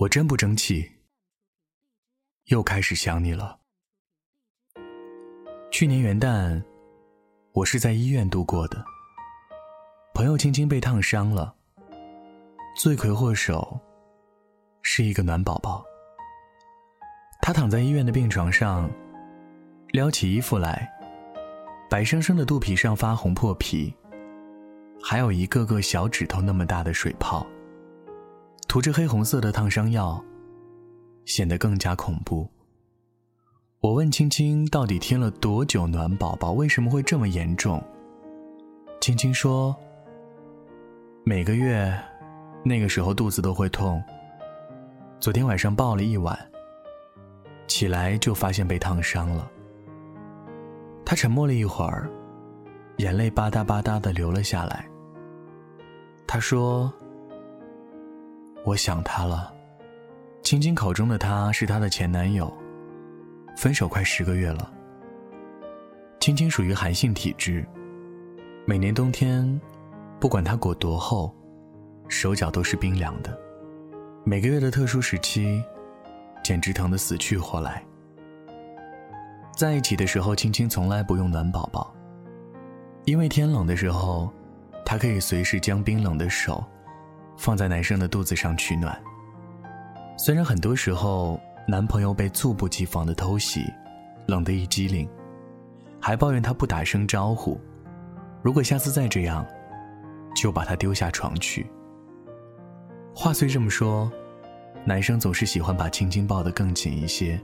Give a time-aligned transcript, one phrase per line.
[0.00, 0.92] 我真不争气，
[2.48, 3.58] 又开始想你了。
[5.70, 6.62] 去年元旦，
[7.52, 8.84] 我是在医院度过的。
[10.12, 11.54] 朋友青青被烫伤了，
[12.76, 13.80] 罪魁祸首
[14.82, 15.82] 是一个暖宝宝。
[17.40, 18.90] 他躺在医院的病床上，
[19.92, 20.86] 撩起衣服来，
[21.88, 23.94] 白生生的肚皮上发红破皮，
[25.02, 27.46] 还有一个个小指头那么大的水泡。
[28.68, 30.22] 涂着黑红色的烫伤药，
[31.24, 32.46] 显得更加恐怖。
[33.80, 37.82] 我问青青到底贴了多久暖宝宝，为什么会这么严重？
[39.00, 39.74] 青青说，
[41.24, 41.96] 每个月
[42.64, 44.02] 那个时候肚子都会痛。
[45.20, 46.36] 昨天晚上抱了一晚，
[47.66, 49.48] 起来就发现被烫伤了。
[51.04, 52.10] 他沉默了一会儿，
[52.96, 54.86] 眼泪吧嗒吧嗒的流了下来。
[56.26, 56.92] 他说。
[58.66, 59.54] 我想他了，
[60.42, 62.52] 青青口中的他是她的前男友，
[63.56, 64.68] 分手快十个月了。
[66.18, 67.64] 青青属于寒性体质，
[68.66, 69.60] 每年冬天，
[70.18, 71.32] 不管她裹多厚，
[72.08, 73.38] 手脚都是冰凉的。
[74.24, 75.62] 每个月的特殊时期，
[76.42, 77.80] 简直疼得死去活来。
[79.56, 81.94] 在一起的时候，青青从来不用暖宝宝，
[83.04, 84.28] 因为天冷的时候，
[84.84, 86.64] 她可以随时将冰冷的手。
[87.36, 88.98] 放在男生的肚子上取暖。
[90.16, 93.64] 虽然很多时候男朋友被猝不及防的偷袭，
[94.26, 95.08] 冷得一激灵，
[96.00, 97.60] 还抱怨他不打声招呼，
[98.42, 99.46] 如果下次再这样，
[100.34, 101.66] 就把他丢下床去。
[103.14, 104.10] 话虽这么说，
[104.84, 107.40] 男生总是喜欢把青青抱得更紧一些，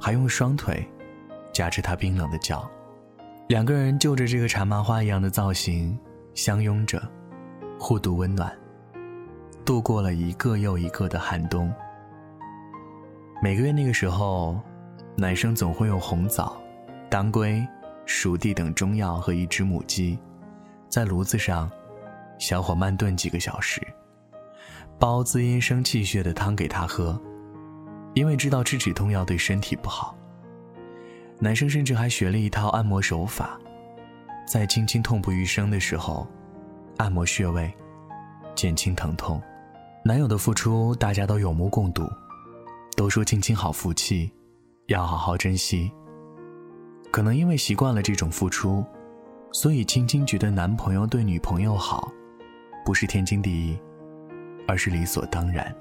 [0.00, 0.86] 还用双腿
[1.52, 2.70] 夹着她冰冷的脚，
[3.48, 5.98] 两个人就着这个茶麻花一样的造型
[6.34, 7.02] 相拥着，
[7.78, 8.52] 互度温暖。
[9.70, 11.72] 度过了一个又一个的寒冬。
[13.40, 14.60] 每个月那个时候，
[15.16, 16.60] 男生总会用红枣、
[17.08, 17.64] 当归、
[18.04, 20.18] 熟地等中药和一只母鸡，
[20.88, 21.70] 在炉子上
[22.36, 23.80] 小火慢炖几个小时，
[24.98, 27.16] 煲滋阴生气血的汤给他喝，
[28.14, 30.18] 因为知道吃止痛药对身体不好。
[31.38, 33.56] 男生甚至还学了一套按摩手法，
[34.48, 36.26] 在轻轻痛不欲生的时候，
[36.96, 37.72] 按摩穴位，
[38.56, 39.40] 减轻疼痛。
[40.02, 42.10] 男友的付出，大家都有目共睹，
[42.96, 44.32] 都说青青好福气，
[44.86, 45.92] 要好好珍惜。
[47.10, 48.82] 可能因为习惯了这种付出，
[49.52, 52.10] 所以青青觉得男朋友对女朋友好，
[52.82, 53.78] 不是天经地义，
[54.66, 55.74] 而是理所当然。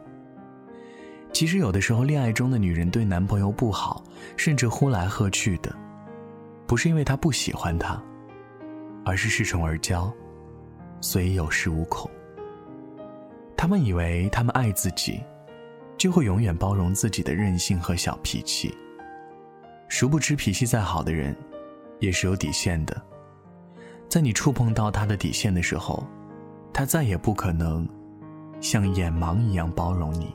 [1.31, 4.03] 其实有的时候，恋爱中的女人对男朋友不好，
[4.35, 5.73] 甚至呼来喝去的，
[6.67, 8.01] 不是因为她不喜欢他，
[9.05, 10.11] 而是恃宠而骄，
[10.99, 12.11] 所以有恃无恐。
[13.61, 15.21] 他们以为他们爱自己，
[15.97, 18.73] 就会永远包容自己的任性和小脾气。
[19.89, 21.35] 殊不知，脾气再好的人，
[21.99, 23.01] 也是有底线的。
[24.07, 26.07] 在你触碰到他的底线的时候，
[26.71, 27.85] 他再也不可能
[28.61, 30.33] 像眼盲一样包容你。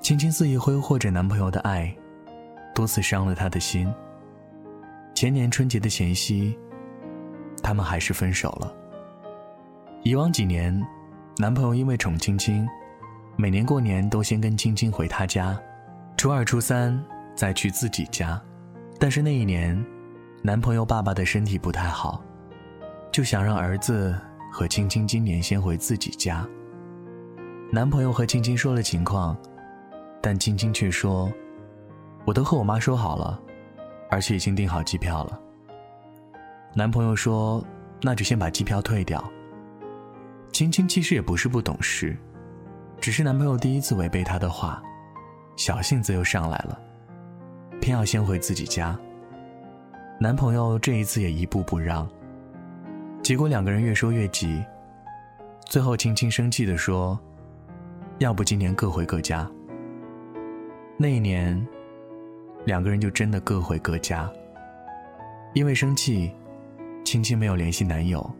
[0.00, 1.92] 青青肆意挥霍着男朋友的爱，
[2.76, 3.92] 多次伤了他的心。
[5.16, 6.56] 前年春节的前夕，
[7.60, 8.72] 他们还是分手了。
[10.04, 10.84] 以往几年，
[11.38, 12.68] 男朋友因为宠青青，
[13.36, 15.56] 每年过年都先跟青青回他家，
[16.16, 17.00] 初二、初三
[17.36, 18.40] 再去自己家。
[18.98, 19.80] 但是那一年，
[20.42, 22.20] 男朋友爸爸的身体不太好，
[23.12, 24.18] 就想让儿子
[24.50, 26.44] 和青青今年先回自己家。
[27.70, 29.36] 男朋友和青青说了情况，
[30.20, 31.32] 但青青却说
[32.26, 33.40] ：“我都和我妈说好了，
[34.10, 35.40] 而且已经订好机票了。”
[36.74, 37.64] 男朋友说
[38.02, 39.22] ：“那就先把机票退掉。”
[40.62, 42.16] 青青其实也不是不懂事，
[43.00, 44.80] 只是男朋友第一次违背她的话，
[45.56, 46.80] 小性子又上来了，
[47.80, 48.96] 偏要先回自己家。
[50.20, 52.08] 男朋友这一次也一步不让，
[53.24, 54.64] 结果两个人越说越急，
[55.66, 57.18] 最后青青生气的说
[58.18, 59.50] ：“要不今年各回各家。”
[60.96, 61.60] 那一年，
[62.66, 64.30] 两个人就真的各回各家。
[65.54, 66.32] 因为生气，
[67.04, 68.32] 青青没有联系男友。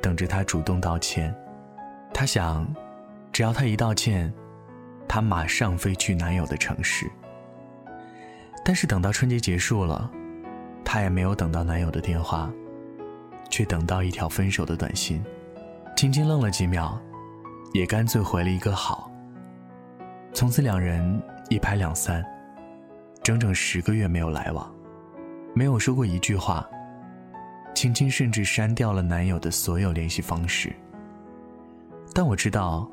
[0.00, 1.34] 等着他主动道歉，
[2.12, 2.66] 他想，
[3.32, 4.32] 只要他一道歉，
[5.06, 7.10] 他马上飞去男友的城市。
[8.64, 10.10] 但是等到春节结束了，
[10.84, 12.50] 他也没有等到男友的电话，
[13.48, 15.22] 却等到一条分手的短信。
[15.96, 16.98] 青青愣了几秒，
[17.74, 19.10] 也干脆回了一个好。
[20.32, 22.24] 从此两人一拍两散，
[23.22, 24.72] 整整十个月没有来往，
[25.54, 26.66] 没有说过一句话。
[27.80, 30.70] 青青甚至删掉了男友的所有联系方式。
[32.12, 32.86] 但我知道，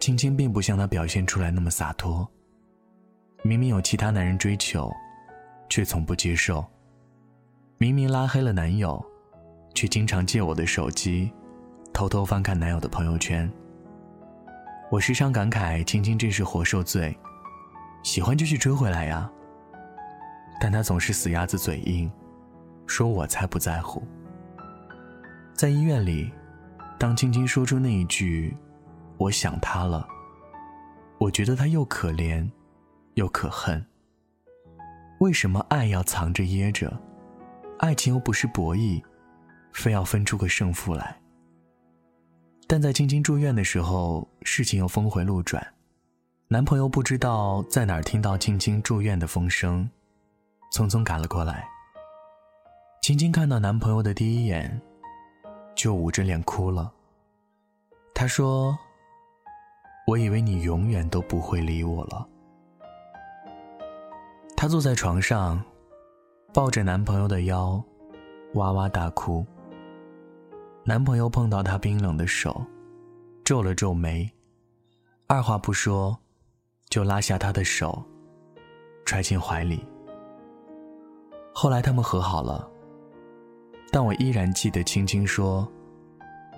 [0.00, 2.28] 青青并不像他表现出来那么洒脱。
[3.44, 4.92] 明明有其他男人追求，
[5.68, 6.64] 却从不接受。
[7.78, 9.00] 明明拉黑了男友，
[9.76, 11.30] 却经常借我的手机，
[11.92, 13.48] 偷偷翻看男友的朋友圈。
[14.90, 17.16] 我时常感慨，青青这是活受罪，
[18.02, 19.30] 喜欢就去追回来呀。
[20.60, 22.10] 但他总是死鸭子嘴硬，
[22.90, 24.02] 说我才不在乎。
[25.54, 26.28] 在医院里，
[26.98, 28.54] 当晶晶说出那一句
[29.16, 30.06] “我想他了”，
[31.18, 32.50] 我觉得他又可怜，
[33.14, 33.86] 又可恨。
[35.20, 36.92] 为什么爱要藏着掖着？
[37.78, 39.00] 爱情又不是博弈，
[39.72, 41.16] 非要分出个胜负来。
[42.66, 45.64] 但在晶晶住院的时候，事情又峰回路转，
[46.48, 49.88] 男朋友不知道在哪儿听到晶晶住院的风声，
[50.72, 51.68] 匆匆赶了过来。
[53.00, 54.80] 青青看到男朋友的第一眼，
[55.74, 56.92] 就捂着脸哭了。
[58.14, 58.78] 她说
[60.06, 62.28] ：“我以为你永远都不会理我了。”
[64.54, 65.62] 她坐在床上。
[66.52, 67.80] 抱着男朋友的腰，
[68.54, 69.46] 哇哇大哭。
[70.82, 72.60] 男朋友碰到她冰冷的手，
[73.44, 74.28] 皱了皱眉，
[75.28, 76.18] 二话不说，
[76.88, 78.02] 就拉下她的手，
[79.04, 79.86] 揣进怀里。
[81.54, 82.68] 后来他们和好了，
[83.90, 85.66] 但我依然记得青青说：“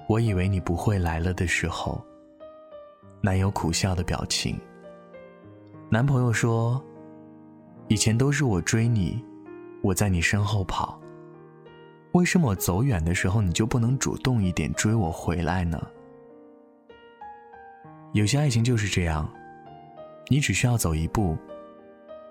[0.08, 2.05] 我以为你不会来了”的时候，
[3.20, 4.58] 男友苦笑的表情。
[5.88, 6.82] 男朋友说
[7.88, 9.23] ：“以前都是我追你。”
[9.82, 10.96] 我在你身后跑，
[12.12, 15.84] 为什么我走远的时候你就不能主动一点追我回来呢？
[18.12, 19.29] 有些爱情就是这样，
[20.29, 21.37] 你只需要走一步，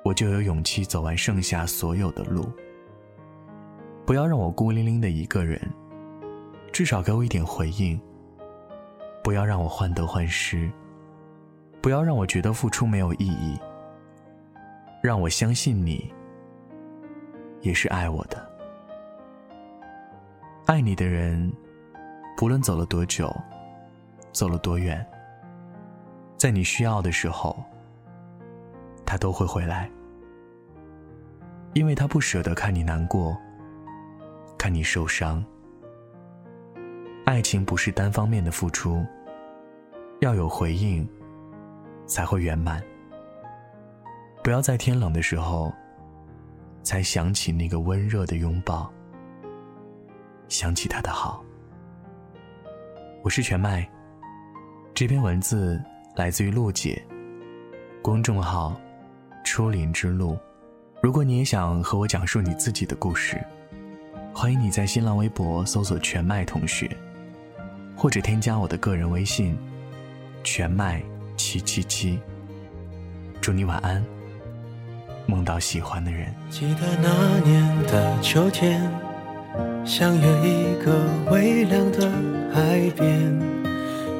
[0.06, 2.50] 我就有勇气走完剩下所有的路。
[4.12, 5.58] 不要让我孤零零的一个人，
[6.74, 7.98] 至少给我一点回应。
[9.24, 10.70] 不要让我患得患失，
[11.80, 13.58] 不要让我觉得付出没有意义。
[15.02, 16.14] 让我相信你。
[17.62, 18.46] 也是爱我的，
[20.66, 21.50] 爱你的人，
[22.36, 23.34] 不论走了多久，
[24.34, 25.08] 走了多远，
[26.36, 27.64] 在你需要的时候，
[29.06, 29.90] 他都会回来，
[31.76, 33.38] 因为他不舍得看你难过，
[34.62, 35.44] 看你受伤。
[37.26, 39.04] 爱情不是单方面的付出，
[40.20, 41.10] 要有回应，
[42.06, 42.80] 才会圆满。
[44.44, 45.74] 不要在天冷的时候。
[46.84, 48.92] 才想起那个温热的拥抱，
[50.48, 51.46] 想起他的好。
[53.22, 53.88] 我是全麦，
[54.92, 55.80] 这篇文字
[56.16, 57.00] 来自于露姐，
[58.02, 58.76] 公众号
[59.46, 60.36] “初林之路”。
[61.04, 63.40] 如果你也想和我讲述你自己的故事，
[64.34, 66.90] 欢迎你在新浪微博搜索“全麦同学”，
[67.96, 69.58] 或者添加我的个人微信
[70.44, 71.04] “全麦
[71.36, 72.18] 七七七”。
[73.42, 74.04] 祝你晚安。
[75.28, 76.34] 梦到喜欢的人。
[76.50, 78.82] 记得那年的秋天，
[79.86, 82.10] 相约一个微凉的
[82.54, 83.40] 海边，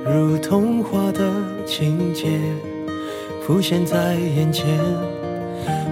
[0.06, 2.40] 如童话的情节
[3.42, 4.68] 浮现在眼前。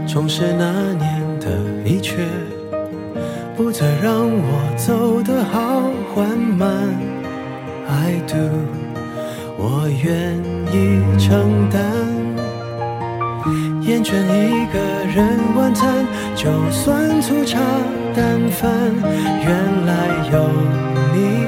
[0.08, 2.28] 重拾那年的一切，
[3.60, 5.84] 不再让我走得好
[6.16, 6.70] 缓慢。
[7.90, 8.38] I do，
[9.58, 10.38] 我愿
[10.72, 11.84] 意承担。
[13.82, 14.80] 厌倦一个
[15.14, 16.06] 人晚餐，
[16.38, 17.60] 就算粗茶
[18.16, 18.72] 淡饭。
[19.44, 19.52] 原
[19.86, 19.92] 来
[20.32, 20.48] 有
[21.14, 21.44] 你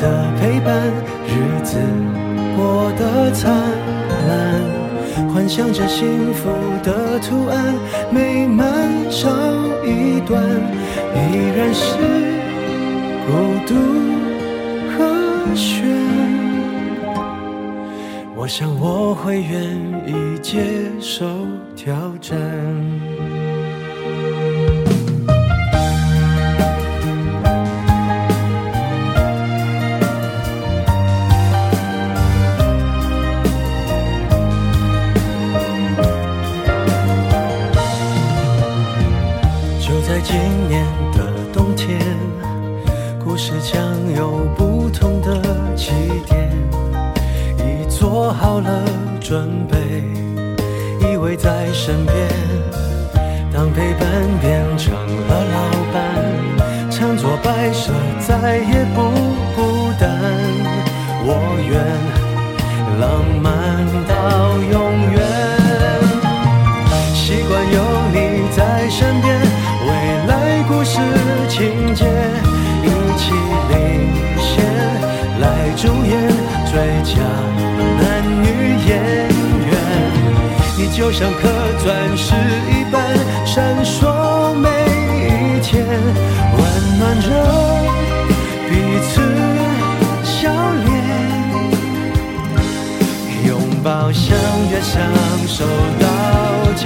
[0.00, 0.78] 的陪伴，
[1.26, 1.76] 日子
[2.56, 3.52] 过得灿
[4.28, 4.62] 烂。
[5.34, 6.48] 幻想着幸福
[6.84, 7.74] 的图案，
[8.12, 8.64] 美满
[9.10, 9.28] 少
[9.84, 10.40] 一段，
[11.32, 11.96] 依然是
[13.26, 13.30] 孤
[13.66, 13.74] 独
[14.92, 15.86] 和悬。
[18.36, 20.62] 我想我会愿意接
[21.00, 21.26] 受
[21.74, 23.47] 挑战。
[43.48, 43.82] 事将
[44.14, 45.40] 有不同的
[45.74, 45.92] 起
[46.26, 46.50] 点。
[47.56, 48.84] 已做好了
[49.22, 49.78] 准备，
[51.00, 52.14] 依偎在身边。
[53.50, 54.06] 当陪伴
[54.42, 57.90] 变成了老伴，常作摆设，
[58.20, 59.00] 再也不
[59.56, 60.10] 孤单。
[61.24, 61.32] 我
[61.70, 61.72] 愿
[63.00, 63.86] 浪漫
[81.08, 81.48] 就像颗
[81.82, 82.34] 钻石
[82.70, 83.02] 一般
[83.46, 84.68] 闪烁每
[85.24, 85.82] 一天，
[86.52, 86.60] 温
[86.98, 87.26] 暖着
[88.68, 89.10] 彼此
[90.22, 90.52] 笑
[90.84, 90.92] 脸，
[93.46, 94.36] 拥抱相
[94.70, 95.00] 约相
[95.46, 95.64] 守
[95.98, 96.04] 到
[96.76, 96.84] 天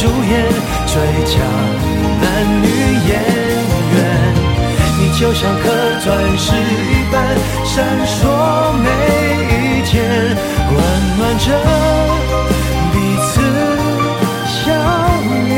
[0.00, 0.08] 主演
[0.86, 1.36] 最佳
[2.22, 2.24] 男
[2.62, 2.66] 女
[3.06, 3.10] 演
[3.92, 3.98] 员，
[4.98, 5.62] 你就像颗
[6.00, 7.14] 钻石一般
[7.66, 8.16] 闪烁
[8.80, 8.88] 每
[9.44, 9.92] 一天，
[10.70, 10.76] 温
[11.18, 11.44] 暖着
[12.94, 13.28] 彼此
[14.48, 14.72] 笑
[15.50, 15.52] 脸，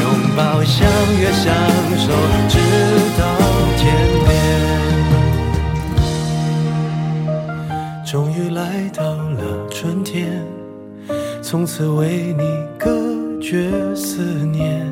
[0.00, 0.02] 拥
[0.34, 0.88] 抱相
[1.20, 1.44] 约相
[1.98, 2.06] 守
[2.48, 2.56] 直
[3.18, 3.22] 到
[3.76, 3.80] 天
[4.26, 4.30] 边。
[8.06, 10.42] 终于来到了春天，
[11.52, 12.88] 从此为你隔
[13.38, 14.90] 绝思念。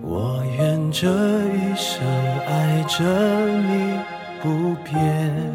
[0.00, 2.06] 我愿这一生
[2.46, 3.02] 爱着
[3.48, 3.98] 你
[4.40, 5.53] 不变。